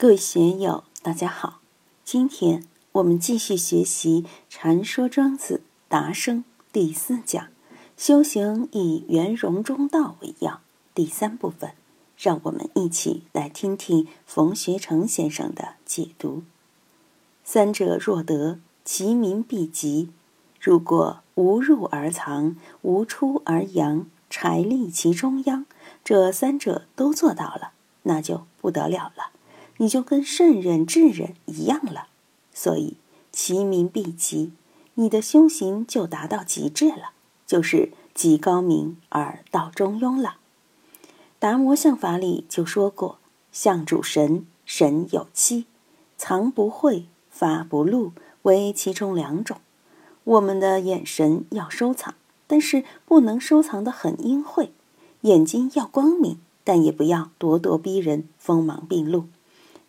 [0.00, 1.58] 各位学友，大家好！
[2.04, 2.62] 今天
[2.92, 6.38] 我们继续学习《禅说庄子达生》
[6.72, 7.48] 第四讲
[7.98, 10.60] “修行以圆融中道为要”
[10.94, 11.72] 第三部分，
[12.16, 16.44] 让我们一起来听听冯学成先生的解读。
[17.42, 20.10] 三者若得，其民必吉。
[20.60, 25.66] 如果无入而藏，无出而扬，财立其中央，
[26.04, 27.72] 这三者都做到了，
[28.04, 29.32] 那就不得了了。
[29.78, 32.08] 你就跟圣人、智人一样了，
[32.52, 32.96] 所以
[33.32, 34.52] 其名必极，
[34.94, 37.10] 你的修行就达到极致了，
[37.46, 40.36] 就是极高明而道中庸了。
[41.38, 43.18] 达摩相法里就说过
[43.52, 45.66] ：“相主神，神有七，
[46.16, 48.10] 藏不讳，发不露，
[48.42, 49.58] 为其中两种。
[50.24, 52.16] 我们的眼神要收藏，
[52.48, 54.72] 但是不能收藏的很阴晦；
[55.20, 59.28] 眼睛要光明，但也不要咄咄逼人，锋芒毕露。”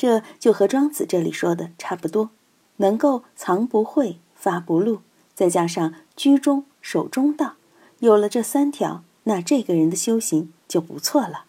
[0.00, 2.30] 这就和庄子这里说的差不多，
[2.78, 5.02] 能够藏不讳，发不露，
[5.34, 7.56] 再加上居中守中道，
[7.98, 11.44] 有了这三条，那这个人的修行就不错了。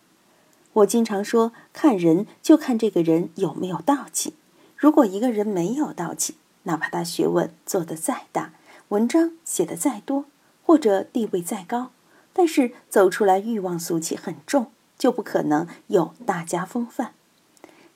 [0.74, 4.34] 我经常说，看人就看这个人有没有道气。
[4.76, 8.52] 如果一个人没有道气，哪怕他学问做得再大，
[8.90, 10.26] 文章写得再多，
[10.66, 11.92] 或者地位再高，
[12.34, 17.14] 但是走出来欲望俗气很重，就不可能有大家风范。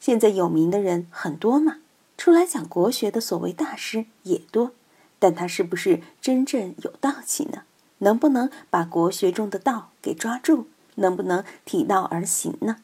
[0.06, 1.78] 现在有名的人很多嘛，
[2.16, 4.70] 出来讲国学的所谓大师也多，
[5.18, 7.64] 但他是不是真正有道气呢？
[7.98, 10.68] 能不能把国学中的道给抓住？
[10.98, 12.76] 能不能体道而行呢？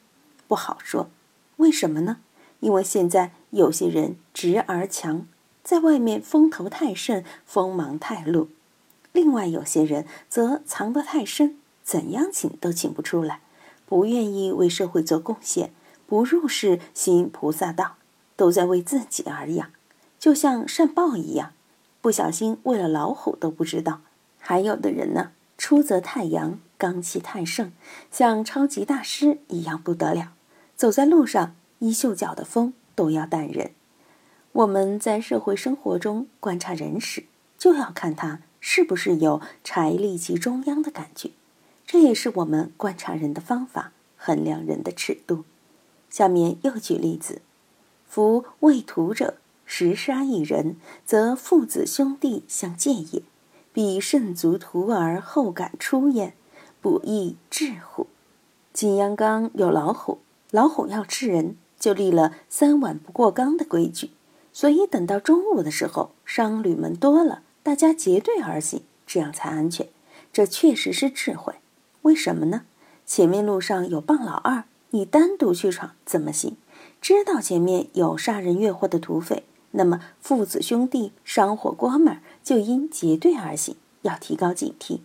[0.48, 1.10] 不好说。
[1.58, 2.16] 为什么呢？
[2.58, 5.28] 因为现在有些人直而强，
[5.62, 8.48] 在外面风头太盛，锋芒太露；
[9.12, 13.42] 另外有些人则藏得太深，怎样请都请不出来，
[13.86, 15.72] 不愿意为社会做贡献。
[16.12, 17.94] 不入世行菩萨道，
[18.36, 19.70] 都在为自己而养，
[20.18, 21.54] 就像善报一样，
[22.02, 24.02] 不小心喂了老虎都不知道。
[24.38, 27.72] 还有的人呢，出则太阳，刚气太盛，
[28.10, 30.34] 像超级大师一样不得了，
[30.76, 33.70] 走在路上衣袖角的风都要淡人。
[34.52, 37.24] 我们在社会生活中观察人时，
[37.56, 41.30] 就要看他是不是有财力其中央的感觉，
[41.86, 45.46] 这也是我们观察人的方法，衡量人的尺度。
[46.12, 47.40] 下面又举例子：
[48.06, 53.22] 夫为徒者，食杀一人，则父子兄弟相戒也。
[53.72, 56.34] 彼慎足徒而后敢出焉，
[56.82, 58.08] 不亦至乎？
[58.74, 60.18] 景阳冈有老虎，
[60.50, 64.10] 老虎要吃人，就立了三碗不过冈的规矩。
[64.52, 69.88] 所以等到中午的时候，商旅们多了，大家结队而行，这样才安全。
[70.30, 71.54] 这确实是智慧。
[72.02, 72.66] 为什么呢？
[73.06, 74.64] 前面路上有棒老二。
[74.94, 76.54] 你单独去闯怎么行？
[77.00, 85.00] 知道前面有杀人越货的土匪，那么父子兄弟、商伙哥们儿就应结队而行，要提高警惕。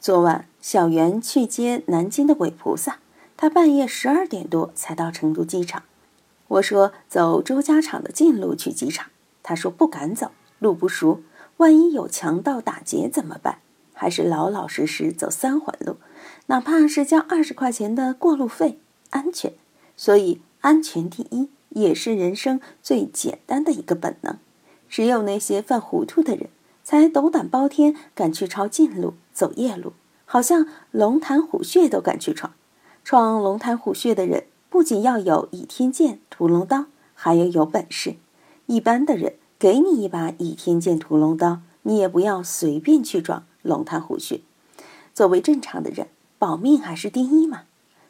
[0.00, 3.00] 昨晚小袁去接南京的鬼菩萨，
[3.36, 5.82] 他半夜十二点多才到成都机场。
[6.48, 9.10] 我说走周家场的近路去机场，
[9.42, 11.20] 他说不敢走，路不熟，
[11.58, 13.58] 万一有强盗打劫怎么办？
[13.92, 15.98] 还是老老实实走三环路，
[16.46, 18.78] 哪怕是交二十块钱的过路费。
[19.12, 19.54] 安全，
[19.96, 24.36] 所以安全第一也是人生最简单的一个本能。
[24.88, 26.48] 只有那些犯糊涂的人，
[26.84, 29.92] 才斗胆包天，敢去抄近路、走夜路，
[30.26, 32.52] 好像龙潭虎穴都敢去闯。
[33.04, 38.16] 闯龙潭虎穴的人，不仅要有倚天剑、屠龙刀，还要有本事。
[38.66, 44.40] 一般的人，给你一把倚天剑、屠龙刀，你也不要随便去闯龙潭虎穴。
[45.14, 46.08] 作为正常的人，
[46.38, 47.62] 保命还是第一嘛。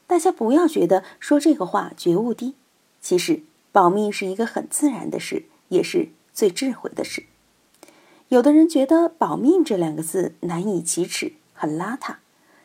[0.07, 2.55] 大家不要觉得说这个话觉悟低，
[3.01, 7.25] 其实保命是一个很自然的事，也是最智慧的事。
[8.29, 12.17] 有的人觉得“保命”这两个字难以启齿，很邋遢。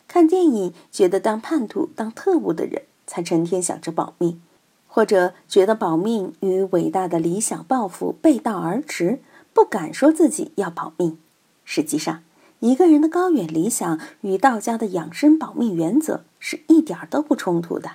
[0.06, 4.40] 看电影觉得当叛徒、当特务的人才成天想着保命，
[4.86, 9.20] 或者觉得保命与伟大的理想抱负背道而驰，
[9.52, 11.18] 不敢说自己要保命。
[11.64, 12.22] 实际上，
[12.60, 17.92] 一个人的高远理想与道家的养生保命原则是一点都不冲突的。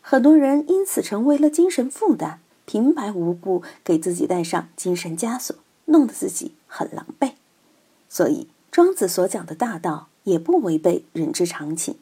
[0.00, 5.56] 很多人因此成为了精神负担，平白无故给自己带上精神枷锁，
[5.86, 7.32] 弄得自己很狼狈。
[8.08, 11.96] 所以，庄子所讲的大道也不违背人之常情。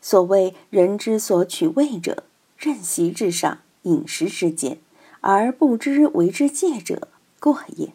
[0.00, 2.24] 所谓“人之所取味者，
[2.56, 4.78] 任席之上，饮食之间，
[5.20, 7.08] 而不知为之戒者，
[7.40, 7.92] 过也。”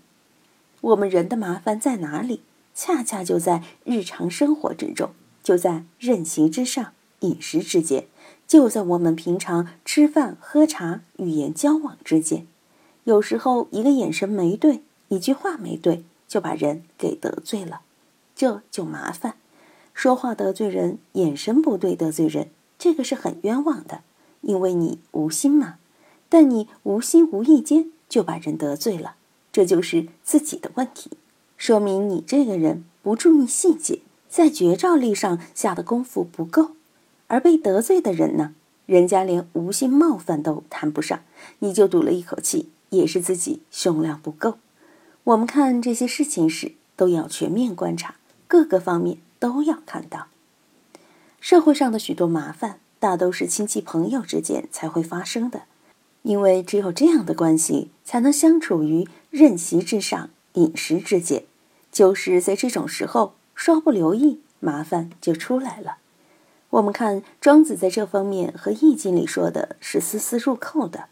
[0.82, 2.42] 我们人的麻烦在哪里？
[2.76, 5.12] 恰恰就在日常生活之中，
[5.44, 8.06] 就在任席之上、饮食之间，
[8.48, 12.48] 就在我们平常吃饭、喝茶、语言交往之间。
[13.04, 17.82] 有时候一个眼神没对，一句话没对，就把人给得罪了，
[18.36, 19.36] 这就麻烦。
[19.94, 22.50] 说话得罪人，眼神不对得罪人，
[22.80, 24.02] 这个是很冤枉的，
[24.42, 25.76] 因为你无心嘛。
[26.30, 29.16] 但你无心无意间就把人得罪了，
[29.52, 31.12] 这就是自己的问题，
[31.58, 34.00] 说明你这个人不注意细节，
[34.30, 36.72] 在绝招力上下的功夫不够。
[37.34, 38.54] 而被得罪的人呢，
[38.86, 41.22] 人家连无心冒犯都谈不上，
[41.58, 44.60] 你就赌了一口气，也是自己胸量不够。
[45.24, 50.28] 我们看这些事情时，都要全面观察，各个方面都要看到。
[51.40, 55.64] 社会上的许多麻烦，大都是亲戚朋友之间才会发生的。
[56.22, 61.46] 因为只有这样的关系，才能相处于任席之上、饮食之间。
[61.92, 65.98] 就是在这种时候，稍不留意，麻烦就出来了。
[66.74, 71.00] 我们看庄子在这方面和《易经》里说的是丝丝入扣的。《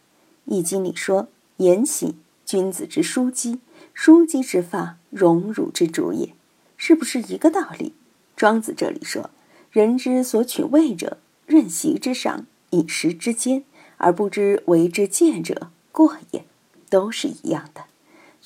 [0.46, 1.28] 易经》里说
[1.58, 3.60] ：“言喜，君子之枢机；
[3.96, 6.34] 枢机之发，荣辱之主也。”
[6.78, 7.94] 是不是一个道理？
[8.36, 9.30] 庄子这里说
[9.70, 13.64] ：“人之所取位者，任席之上，饮食之间。”
[14.04, 16.44] 而不知为之见者过也，
[16.90, 17.84] 都是一样的。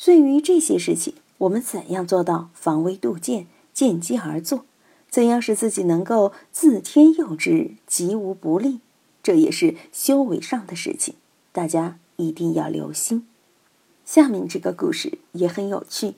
[0.04, 4.66] 对于这些事情，我们怎样做到防微杜渐、见机而作？
[5.16, 8.82] 怎样使自己能够自天佑之，吉无不利？
[9.24, 11.16] 这也是修为上的事情，
[11.54, 13.26] 大家一定要留心。
[14.04, 16.16] 下面这个故事也很有趣。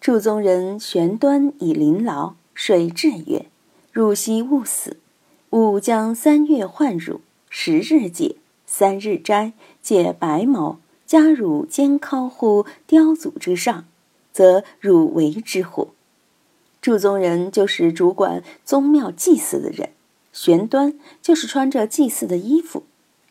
[0.00, 3.44] 祝宗人玄端以临牢，水至曰
[3.92, 4.96] ：“汝昔勿死！
[5.50, 7.20] 吾将三月换汝，
[7.50, 9.52] 十日解。”三日斋，
[9.82, 13.84] 解白毛，加汝肩尻乎雕祖之上，
[14.32, 15.88] 则汝为之乎？
[16.82, 19.90] 祝宗人就是主管宗庙祭祀的人，
[20.32, 22.82] 玄端就是穿着祭祀的衣服，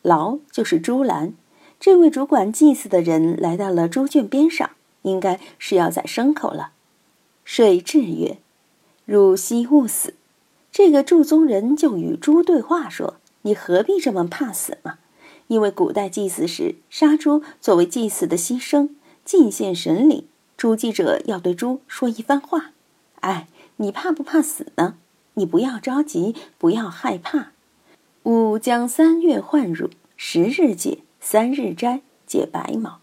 [0.01, 1.33] 牢就是朱兰。
[1.77, 4.69] 这位主管祭祀的人来到了猪圈边上，
[5.01, 6.71] 应该是要宰牲口了。
[7.44, 8.38] 水至曰
[9.03, 10.13] ：“汝兮勿死！”
[10.71, 15.00] 这个祝宗人就与猪对话说：“你何必这么怕死嘛？”
[15.48, 18.92] 因为古代祭祀时，杀猪作为祭祀的牺牲，
[19.25, 20.25] 进献神灵。
[20.56, 22.71] 猪祭者要对猪说一番话
[23.21, 23.47] ：“哎，
[23.77, 24.97] 你怕不怕死呢？
[25.33, 27.53] 你不要着急，不要害怕。
[28.23, 33.00] 吾将三月换乳，十日解，三日斋，解白毛。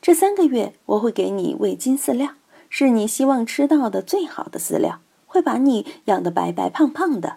[0.00, 2.30] 这三个月，我会给你喂金饲料，
[2.70, 7.36] 是你希望吃到的最好的饲料，会把你养得白白胖胖的。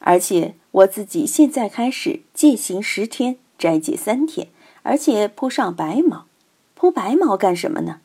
[0.00, 4.50] 而且我自己现在开始戒行十天。”斋戒三天，
[4.84, 6.26] 而且铺上白毛。
[6.76, 8.00] 铺白毛干什么呢？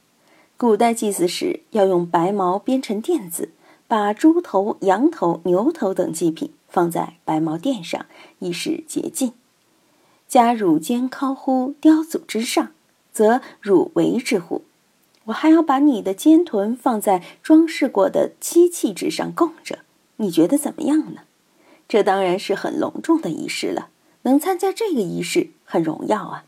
[0.64, 3.50] 古代祭祀时要用白毛编成垫子，
[3.86, 8.06] 把猪头、羊头、牛头等祭品放在白毛垫上，
[8.40, 9.34] 以示洁净。
[10.26, 12.72] 加汝肩尻乎雕祖之上，
[13.12, 14.62] 则汝为之乎？
[15.26, 19.80] 我还要把你的肩臀放在装饰过的漆器之上供着，
[20.16, 21.24] 你觉得怎么样呢？
[21.90, 23.90] 这当然是很隆重的仪式了。
[24.22, 26.46] 能参加这个仪式很荣耀啊！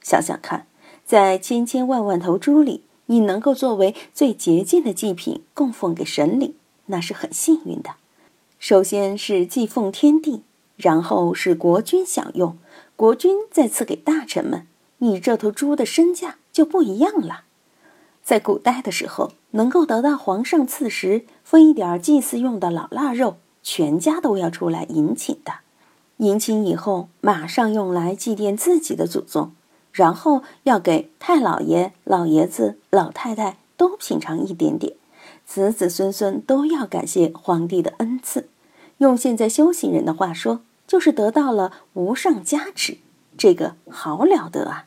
[0.00, 0.68] 想想看，
[1.04, 6.54] 在千千万万头猪里，你能够作为最洁净的祭品供奉给神灵，
[6.86, 7.90] 那是很幸运的。
[8.58, 10.42] 首先是祭奉天地，
[10.76, 12.56] 然后是国君享用，
[12.96, 14.66] 国君再赐给大臣们，
[14.98, 17.42] 你这头猪的身价就不一样了。
[18.22, 25.52] 在古代的时候，能够得到皇上赐食，分一点祭祀用的老腊肉，全家都要出来迎请的。
[26.16, 29.52] 迎亲以后，马上用来祭奠自己的祖宗，
[29.96, 34.92] 然后要给太老爷、老爷子、老太太都品尝一点点，
[35.46, 38.50] 子子孙孙都要感谢皇帝的恩赐。
[38.98, 42.98] 用现在修行人的话说，就是得到了无上加持，
[43.38, 44.84] 这个好了得啊！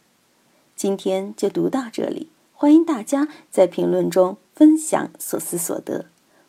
[0.76, 6.06] 今天就读到这里，欢迎大家在评论中分享所思所得。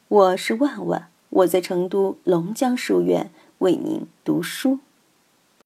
[0.08, 3.30] 我是万万，我在成都龙江书院。
[3.60, 4.80] 为您读书。